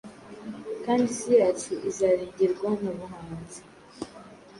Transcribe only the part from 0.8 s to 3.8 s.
kandi isi yacu izarengerwa Nta buhanzi.